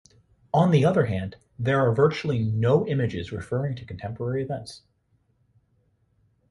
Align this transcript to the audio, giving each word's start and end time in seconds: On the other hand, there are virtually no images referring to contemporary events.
On 0.51 0.71
the 0.71 0.83
other 0.83 1.05
hand, 1.05 1.35
there 1.59 1.79
are 1.79 1.93
virtually 1.93 2.39
no 2.39 2.87
images 2.87 3.31
referring 3.31 3.75
to 3.75 3.85
contemporary 3.85 4.41
events. 4.41 4.81